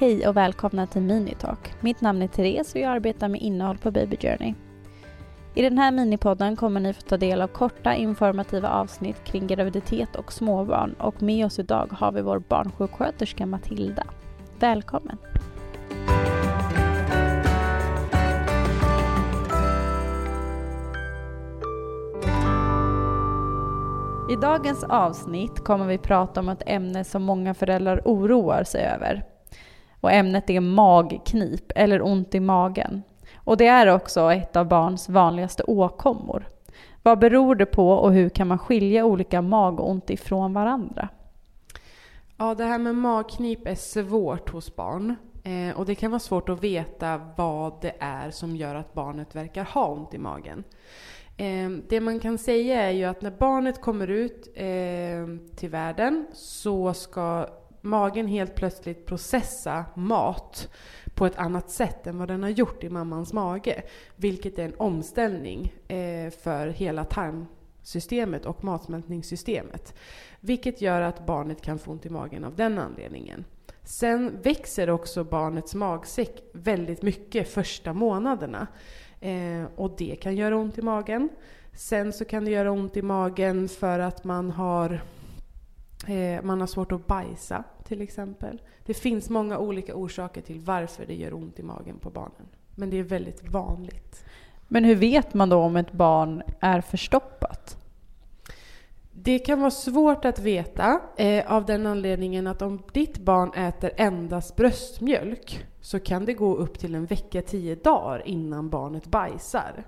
Hej 0.00 0.28
och 0.28 0.36
välkomna 0.36 0.86
till 0.86 1.02
Minitalk. 1.02 1.74
Mitt 1.80 2.00
namn 2.00 2.22
är 2.22 2.28
Therese 2.28 2.74
och 2.74 2.80
jag 2.80 2.92
arbetar 2.92 3.28
med 3.28 3.40
innehåll 3.40 3.78
på 3.78 3.90
Baby 3.90 4.16
Journey. 4.16 4.54
I 5.54 5.62
den 5.62 5.78
här 5.78 5.92
minipodden 5.92 6.56
kommer 6.56 6.80
ni 6.80 6.92
få 6.92 7.00
ta 7.00 7.16
del 7.16 7.42
av 7.42 7.48
korta 7.48 7.94
informativa 7.94 8.68
avsnitt 8.68 9.24
kring 9.24 9.46
graviditet 9.46 10.16
och 10.16 10.32
småbarn 10.32 10.92
och 10.92 11.22
med 11.22 11.46
oss 11.46 11.58
idag 11.58 11.88
har 11.92 12.12
vi 12.12 12.22
vår 12.22 12.38
barnsjuksköterska 12.38 13.46
Matilda. 13.46 14.04
Välkommen! 14.58 15.18
I 24.30 24.36
dagens 24.36 24.84
avsnitt 24.84 25.64
kommer 25.64 25.86
vi 25.86 25.98
prata 25.98 26.40
om 26.40 26.48
ett 26.48 26.62
ämne 26.66 27.04
som 27.04 27.22
många 27.22 27.54
föräldrar 27.54 28.02
oroar 28.04 28.64
sig 28.64 28.84
över. 28.84 29.24
Och 30.00 30.12
ämnet 30.12 30.50
är 30.50 30.60
magknip, 30.60 31.72
eller 31.74 32.02
ont 32.02 32.34
i 32.34 32.40
magen. 32.40 33.02
Och 33.34 33.56
det 33.56 33.66
är 33.66 33.86
också 33.86 34.32
ett 34.32 34.56
av 34.56 34.68
barns 34.68 35.08
vanligaste 35.08 35.62
åkommor. 35.62 36.48
Vad 37.02 37.18
beror 37.18 37.54
det 37.54 37.66
på 37.66 37.90
och 37.90 38.12
hur 38.12 38.28
kan 38.28 38.48
man 38.48 38.58
skilja 38.58 39.04
olika 39.04 39.42
magont 39.42 40.10
ifrån 40.10 40.52
varandra? 40.52 41.08
Ja, 42.36 42.54
det 42.54 42.64
här 42.64 42.78
med 42.78 42.94
magknip 42.94 43.66
är 43.66 43.74
svårt 43.74 44.50
hos 44.50 44.76
barn. 44.76 45.16
Eh, 45.44 45.78
och 45.78 45.86
det 45.86 45.94
kan 45.94 46.10
vara 46.10 46.18
svårt 46.18 46.48
att 46.48 46.64
veta 46.64 47.20
vad 47.36 47.72
det 47.80 47.94
är 47.98 48.30
som 48.30 48.56
gör 48.56 48.74
att 48.74 48.94
barnet 48.94 49.36
verkar 49.36 49.64
ha 49.64 49.86
ont 49.86 50.14
i 50.14 50.18
magen. 50.18 50.64
Eh, 51.36 51.70
det 51.88 52.00
man 52.00 52.20
kan 52.20 52.38
säga 52.38 52.82
är 52.82 52.90
ju 52.90 53.04
att 53.04 53.22
när 53.22 53.30
barnet 53.30 53.80
kommer 53.80 54.08
ut 54.08 54.48
eh, 54.54 55.56
till 55.56 55.70
världen 55.70 56.26
så 56.32 56.94
ska 56.94 57.46
magen 57.80 58.26
helt 58.26 58.54
plötsligt 58.54 59.06
processa 59.06 59.84
mat 59.94 60.68
på 61.14 61.26
ett 61.26 61.36
annat 61.36 61.70
sätt 61.70 62.06
än 62.06 62.18
vad 62.18 62.28
den 62.28 62.42
har 62.42 62.50
gjort 62.50 62.84
i 62.84 62.88
mammans 62.88 63.32
mage. 63.32 63.82
Vilket 64.16 64.58
är 64.58 64.64
en 64.64 64.74
omställning 64.76 65.74
eh, 65.88 66.30
för 66.30 66.66
hela 66.66 67.04
tarmsystemet 67.04 68.46
och 68.46 68.64
matsmältningssystemet. 68.64 69.94
Vilket 70.40 70.80
gör 70.80 71.00
att 71.00 71.26
barnet 71.26 71.60
kan 71.60 71.78
få 71.78 71.90
ont 71.90 72.06
i 72.06 72.10
magen 72.10 72.44
av 72.44 72.56
den 72.56 72.78
anledningen. 72.78 73.44
Sen 73.84 74.38
växer 74.42 74.90
också 74.90 75.24
barnets 75.24 75.74
magsäck 75.74 76.42
väldigt 76.52 77.02
mycket 77.02 77.48
första 77.48 77.92
månaderna. 77.92 78.66
Eh, 79.20 79.64
och 79.76 79.94
det 79.98 80.16
kan 80.16 80.36
göra 80.36 80.56
ont 80.56 80.78
i 80.78 80.82
magen. 80.82 81.28
Sen 81.72 82.12
så 82.12 82.24
kan 82.24 82.44
det 82.44 82.50
göra 82.50 82.70
ont 82.70 82.96
i 82.96 83.02
magen 83.02 83.68
för 83.68 83.98
att 83.98 84.24
man 84.24 84.50
har, 84.50 85.02
eh, 86.06 86.42
man 86.42 86.60
har 86.60 86.66
svårt 86.66 86.92
att 86.92 87.06
bajsa 87.06 87.64
till 87.84 88.02
exempel. 88.02 88.60
Det 88.86 88.94
finns 88.94 89.30
många 89.30 89.58
olika 89.58 89.94
orsaker 89.94 90.40
till 90.40 90.60
varför 90.60 91.06
det 91.06 91.14
gör 91.14 91.34
ont 91.34 91.58
i 91.58 91.62
magen 91.62 91.98
på 91.98 92.10
barnen. 92.10 92.48
Men 92.74 92.90
det 92.90 92.98
är 92.98 93.02
väldigt 93.02 93.48
vanligt. 93.48 94.24
Men 94.68 94.84
hur 94.84 94.94
vet 94.94 95.34
man 95.34 95.48
då 95.48 95.58
om 95.58 95.76
ett 95.76 95.92
barn 95.92 96.42
är 96.60 96.80
förstoppat? 96.80 97.76
Det 99.12 99.38
kan 99.38 99.60
vara 99.60 99.70
svårt 99.70 100.24
att 100.24 100.38
veta 100.38 101.00
eh, 101.16 101.52
av 101.52 101.66
den 101.66 101.86
anledningen 101.86 102.46
att 102.46 102.62
om 102.62 102.82
ditt 102.92 103.18
barn 103.18 103.52
äter 103.52 103.90
endast 103.96 104.56
bröstmjölk 104.56 105.66
så 105.80 106.00
kan 106.00 106.24
det 106.24 106.34
gå 106.34 106.56
upp 106.56 106.78
till 106.78 106.94
en 106.94 107.06
vecka, 107.06 107.42
tio 107.42 107.74
dagar 107.74 108.22
innan 108.26 108.70
barnet 108.70 109.06
bajsar. 109.06 109.84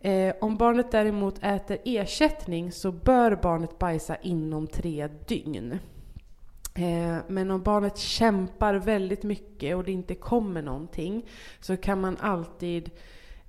Eh, 0.00 0.34
om 0.40 0.56
barnet 0.56 0.90
däremot 0.90 1.44
äter 1.44 1.78
ersättning 1.84 2.72
så 2.72 2.92
bör 2.92 3.36
barnet 3.42 3.78
bajsa 3.78 4.16
inom 4.16 4.66
tre 4.66 5.08
dygn. 5.26 5.78
Eh, 6.74 7.16
men 7.28 7.50
om 7.50 7.62
barnet 7.62 7.98
kämpar 7.98 8.74
väldigt 8.74 9.22
mycket 9.22 9.76
och 9.76 9.84
det 9.84 9.92
inte 9.92 10.14
kommer 10.14 10.62
någonting 10.62 11.26
så 11.60 11.76
kan 11.76 12.00
man 12.00 12.16
alltid 12.20 12.90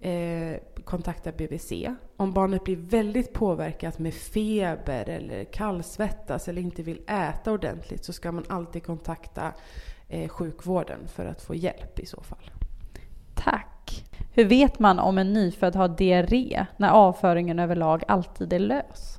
eh, 0.00 0.56
kontakta 0.84 1.32
BVC. 1.32 1.72
Om 2.16 2.32
barnet 2.32 2.64
blir 2.64 2.76
väldigt 2.76 3.32
påverkat 3.32 3.98
med 3.98 4.14
feber 4.14 5.08
eller 5.08 5.44
kallsvettas 5.44 6.48
eller 6.48 6.62
inte 6.62 6.82
vill 6.82 7.02
äta 7.06 7.52
ordentligt 7.52 8.04
så 8.04 8.12
ska 8.12 8.32
man 8.32 8.44
alltid 8.48 8.84
kontakta 8.84 9.52
eh, 10.08 10.28
sjukvården 10.28 11.08
för 11.08 11.26
att 11.26 11.42
få 11.42 11.54
hjälp 11.54 11.98
i 11.98 12.06
så 12.06 12.20
fall. 12.22 12.50
Tack! 13.34 14.07
Hur 14.32 14.44
vet 14.44 14.78
man 14.78 14.98
om 14.98 15.18
en 15.18 15.32
nyfödd 15.32 15.76
har 15.76 15.88
diarré 15.88 16.66
när 16.76 16.90
avföringen 16.90 17.58
överlag 17.58 18.04
alltid 18.08 18.52
är 18.52 18.58
lös? 18.58 19.18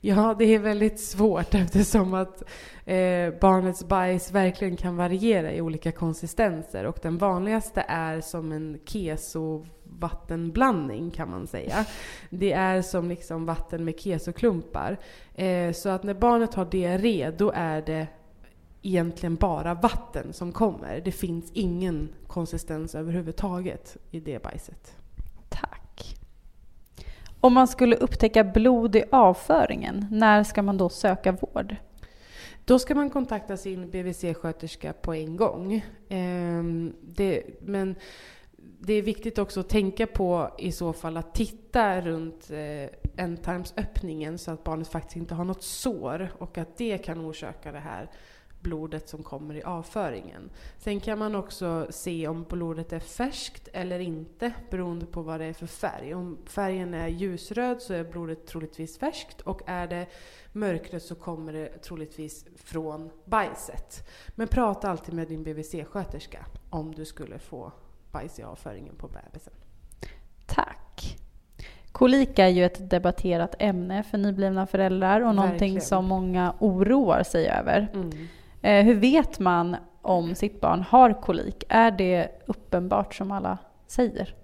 Ja, 0.00 0.36
det 0.38 0.44
är 0.44 0.58
väldigt 0.58 1.00
svårt 1.00 1.54
eftersom 1.54 2.14
att 2.14 2.42
eh, 2.84 3.30
barnets 3.40 3.84
bajs 3.84 4.32
verkligen 4.32 4.76
kan 4.76 4.96
variera 4.96 5.52
i 5.52 5.60
olika 5.60 5.92
konsistenser 5.92 6.86
och 6.86 6.98
den 7.02 7.18
vanligaste 7.18 7.84
är 7.88 8.20
som 8.20 8.52
en 8.52 8.78
keso 8.84 9.66
vattenblandning 9.84 11.10
kan 11.10 11.30
man 11.30 11.46
säga. 11.46 11.84
Det 12.30 12.52
är 12.52 12.82
som 12.82 13.08
liksom 13.08 13.46
vatten 13.46 13.84
med 13.84 14.00
kesoklumpar. 14.00 14.98
Eh, 15.34 15.72
så 15.72 15.88
att 15.88 16.02
när 16.02 16.14
barnet 16.14 16.54
har 16.54 16.64
diarré 16.64 17.30
då 17.30 17.52
är 17.54 17.82
det 17.82 18.06
egentligen 18.82 19.36
bara 19.36 19.74
vatten 19.74 20.32
som 20.32 20.52
kommer. 20.52 21.00
Det 21.00 21.12
finns 21.12 21.50
ingen 21.54 22.08
konsistens 22.26 22.94
överhuvudtaget 22.94 23.96
i 24.10 24.20
det 24.20 24.42
bajset. 24.42 24.96
Tack. 25.48 26.16
Om 27.40 27.54
man 27.54 27.68
skulle 27.68 27.96
upptäcka 27.96 28.44
blod 28.44 28.96
i 28.96 29.04
avföringen, 29.12 30.06
när 30.10 30.44
ska 30.44 30.62
man 30.62 30.78
då 30.78 30.88
söka 30.88 31.32
vård? 31.32 31.76
Då 32.64 32.78
ska 32.78 32.94
man 32.94 33.10
kontakta 33.10 33.56
sin 33.56 33.90
BVC-sköterska 33.90 34.92
på 34.92 35.14
en 35.14 35.36
gång. 35.36 35.84
Ehm, 36.08 36.94
det, 37.02 37.42
men 37.60 37.94
det 38.80 38.92
är 38.92 39.02
viktigt 39.02 39.38
också 39.38 39.60
att 39.60 39.68
tänka 39.68 40.06
på 40.06 40.50
i 40.58 40.72
så 40.72 40.92
fall 40.92 41.16
att 41.16 41.34
titta 41.34 42.00
runt 42.00 42.50
eh, 42.50 43.24
ändtarmsöppningen 43.24 44.38
så 44.38 44.50
att 44.50 44.64
barnet 44.64 44.88
faktiskt 44.88 45.16
inte 45.16 45.34
har 45.34 45.44
något 45.44 45.62
sår 45.62 46.28
och 46.38 46.58
att 46.58 46.76
det 46.76 46.98
kan 46.98 47.26
orsaka 47.26 47.72
det 47.72 47.78
här 47.78 48.10
blodet 48.60 49.08
som 49.08 49.22
kommer 49.22 49.54
i 49.54 49.62
avföringen. 49.62 50.50
Sen 50.78 51.00
kan 51.00 51.18
man 51.18 51.34
också 51.34 51.86
se 51.90 52.28
om 52.28 52.44
blodet 52.48 52.92
är 52.92 53.00
färskt 53.00 53.68
eller 53.72 53.98
inte 53.98 54.52
beroende 54.70 55.06
på 55.06 55.22
vad 55.22 55.40
det 55.40 55.46
är 55.46 55.52
för 55.52 55.66
färg. 55.66 56.14
Om 56.14 56.38
färgen 56.46 56.94
är 56.94 57.08
ljusröd 57.08 57.82
så 57.82 57.94
är 57.94 58.04
blodet 58.04 58.46
troligtvis 58.46 58.98
färskt 58.98 59.40
och 59.40 59.62
är 59.66 59.86
det 59.86 60.06
mörkrött 60.52 61.02
så 61.02 61.14
kommer 61.14 61.52
det 61.52 61.68
troligtvis 61.68 62.46
från 62.56 63.10
bajset. 63.24 64.08
Men 64.28 64.48
prata 64.48 64.90
alltid 64.90 65.14
med 65.14 65.28
din 65.28 65.44
BVC-sköterska 65.44 66.44
om 66.70 66.94
du 66.94 67.04
skulle 67.04 67.38
få 67.38 67.72
bajs 68.12 68.38
i 68.38 68.42
avföringen 68.42 68.94
på 68.96 69.08
bebisen. 69.08 69.52
Tack. 70.46 71.16
Kolik 71.92 72.38
är 72.38 72.48
ju 72.48 72.64
ett 72.64 72.90
debatterat 72.90 73.54
ämne 73.58 74.02
för 74.02 74.18
nyblivna 74.18 74.66
föräldrar 74.66 75.20
och 75.20 75.26
Verkligen. 75.26 75.36
någonting 75.36 75.80
som 75.80 76.04
många 76.04 76.54
oroar 76.58 77.22
sig 77.22 77.48
över. 77.48 77.90
Mm. 77.94 78.28
Eh, 78.62 78.84
hur 78.84 78.94
vet 78.94 79.38
man 79.38 79.76
om 80.02 80.34
sitt 80.34 80.60
barn 80.60 80.82
har 80.82 81.22
kolik? 81.22 81.64
Är 81.68 81.90
det 81.90 82.28
uppenbart 82.46 83.14
som 83.14 83.32
alla 83.32 83.58
säger? 83.86 84.34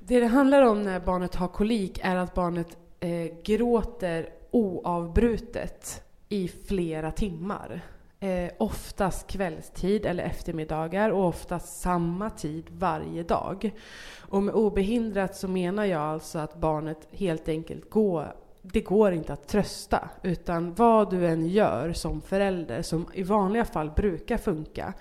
Det 0.00 0.20
det 0.20 0.26
handlar 0.26 0.62
om 0.62 0.82
när 0.82 1.00
barnet 1.00 1.34
har 1.34 1.48
kolik 1.48 2.00
är 2.02 2.16
att 2.16 2.34
barnet 2.34 2.78
eh, 3.00 3.26
gråter 3.44 4.28
oavbrutet 4.50 6.02
i 6.28 6.48
flera 6.48 7.10
timmar. 7.10 7.80
Eh, 8.20 8.50
oftast 8.58 9.26
kvällstid 9.26 10.06
eller 10.06 10.24
eftermiddagar 10.24 11.10
och 11.10 11.26
oftast 11.26 11.80
samma 11.80 12.30
tid 12.30 12.64
varje 12.70 13.22
dag. 13.22 13.70
Och 14.18 14.42
med 14.42 14.54
obehindrat 14.54 15.36
så 15.36 15.48
menar 15.48 15.84
jag 15.84 16.00
alltså 16.00 16.38
att 16.38 16.56
barnet 16.56 17.08
helt 17.10 17.48
enkelt 17.48 17.90
går 17.90 18.34
det 18.72 18.80
går 18.80 19.12
inte 19.12 19.32
att 19.32 19.48
trösta. 19.48 20.10
Utan 20.22 20.74
vad 20.74 21.10
du 21.10 21.26
än 21.26 21.48
gör 21.48 21.92
som 21.92 22.20
förälder, 22.20 22.82
som 22.82 23.06
i 23.14 23.22
vanliga 23.22 23.64
fall 23.64 23.90
brukar 23.90 24.38
funka, 24.38 24.94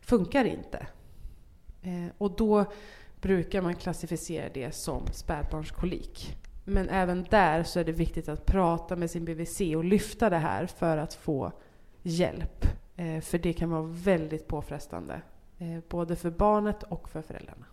funkar 0.00 0.44
inte. 0.44 0.86
Eh, 1.82 2.12
och 2.18 2.36
då 2.36 2.64
brukar 3.20 3.62
man 3.62 3.74
klassificera 3.74 4.48
det 4.54 4.74
som 4.74 5.06
spädbarnskolik. 5.12 6.36
Men 6.64 6.88
även 6.88 7.26
där 7.30 7.62
så 7.62 7.80
är 7.80 7.84
det 7.84 7.92
viktigt 7.92 8.28
att 8.28 8.46
prata 8.46 8.96
med 8.96 9.10
sin 9.10 9.24
BVC 9.24 9.60
och 9.60 9.84
lyfta 9.84 10.30
det 10.30 10.38
här 10.38 10.66
för 10.66 10.96
att 10.96 11.14
få 11.14 11.52
hjälp. 12.02 12.66
Eh, 12.96 13.20
för 13.20 13.38
det 13.38 13.52
kan 13.52 13.70
vara 13.70 13.82
väldigt 13.82 14.48
påfrestande. 14.48 15.20
Eh, 15.58 15.78
både 15.88 16.16
för 16.16 16.30
barnet 16.30 16.82
och 16.82 17.08
för 17.08 17.22
föräldrarna. 17.22 17.66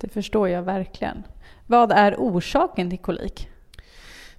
Det 0.00 0.08
förstår 0.08 0.48
jag 0.48 0.62
verkligen. 0.62 1.22
Vad 1.66 1.92
är 1.92 2.14
orsaken 2.18 2.90
till 2.90 2.98
kolik? 2.98 3.49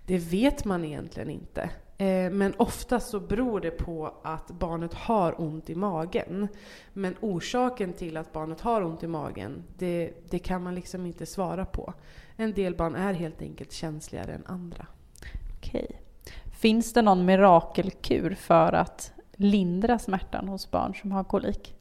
Det 0.05 0.17
vet 0.17 0.65
man 0.65 0.85
egentligen 0.85 1.29
inte. 1.29 1.69
Eh, 1.97 2.31
men 2.31 2.53
oftast 2.57 3.09
så 3.09 3.19
beror 3.19 3.59
det 3.59 3.71
på 3.71 4.13
att 4.23 4.51
barnet 4.51 4.93
har 4.93 5.41
ont 5.41 5.69
i 5.69 5.75
magen. 5.75 6.47
Men 6.93 7.15
orsaken 7.19 7.93
till 7.93 8.17
att 8.17 8.33
barnet 8.33 8.61
har 8.61 8.81
ont 8.81 9.03
i 9.03 9.07
magen, 9.07 9.63
det, 9.77 10.13
det 10.29 10.39
kan 10.39 10.63
man 10.63 10.75
liksom 10.75 11.05
inte 11.05 11.25
svara 11.25 11.65
på. 11.65 11.93
En 12.35 12.53
del 12.53 12.75
barn 12.75 12.95
är 12.95 13.13
helt 13.13 13.41
enkelt 13.41 13.71
känsligare 13.71 14.33
än 14.33 14.45
andra. 14.45 14.87
Okej. 15.57 16.01
Finns 16.51 16.93
det 16.93 17.01
någon 17.01 17.25
mirakelkur 17.25 18.35
för 18.35 18.73
att 18.73 19.11
lindra 19.33 19.99
smärtan 19.99 20.47
hos 20.47 20.71
barn 20.71 20.95
som 20.95 21.11
har 21.11 21.23
kolik? 21.23 21.75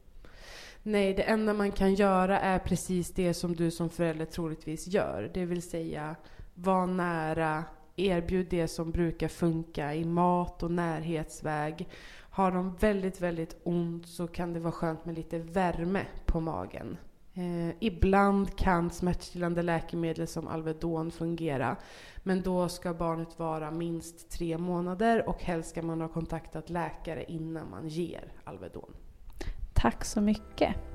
Nej, 0.83 1.13
det 1.13 1.23
enda 1.23 1.53
man 1.53 1.71
kan 1.71 1.93
göra 1.93 2.39
är 2.39 2.59
precis 2.59 3.13
det 3.13 3.33
som 3.33 3.55
du 3.55 3.71
som 3.71 3.89
förälder 3.89 4.25
troligtvis 4.25 4.87
gör. 4.87 5.31
Det 5.33 5.45
vill 5.45 5.61
säga, 5.61 6.15
var 6.53 6.87
nära, 6.87 7.63
erbjud 7.95 8.47
det 8.49 8.67
som 8.67 8.91
brukar 8.91 9.27
funka 9.27 9.95
i 9.95 10.05
mat 10.05 10.63
och 10.63 10.71
närhetsväg. 10.71 11.87
Har 12.13 12.51
de 12.51 12.75
väldigt, 12.75 13.21
väldigt 13.21 13.61
ont 13.63 14.07
så 14.07 14.27
kan 14.27 14.53
det 14.53 14.59
vara 14.59 14.71
skönt 14.71 15.05
med 15.05 15.15
lite 15.15 15.39
värme 15.39 16.05
på 16.25 16.39
magen. 16.39 16.97
Eh, 17.33 17.75
ibland 17.79 18.57
kan 18.57 18.89
smärtstillande 18.89 19.61
läkemedel 19.61 20.27
som 20.27 20.47
Alvedon 20.47 21.11
fungera. 21.11 21.75
Men 22.23 22.41
då 22.41 22.69
ska 22.69 22.93
barnet 22.93 23.39
vara 23.39 23.71
minst 23.71 24.29
tre 24.29 24.57
månader 24.57 25.29
och 25.29 25.43
helst 25.43 25.69
ska 25.69 25.81
man 25.81 26.01
ha 26.01 26.07
kontaktat 26.07 26.69
läkare 26.69 27.25
innan 27.27 27.69
man 27.69 27.87
ger 27.87 28.33
Alvedon. 28.43 28.93
Tack 29.73 30.05
så 30.05 30.21
mycket. 30.21 30.90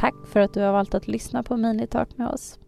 Tack 0.00 0.14
för 0.26 0.40
att 0.40 0.54
du 0.54 0.60
har 0.60 0.72
valt 0.72 0.94
att 0.94 1.08
lyssna 1.08 1.42
på 1.42 1.56
Minitalk 1.56 2.18
med 2.18 2.28
oss. 2.28 2.58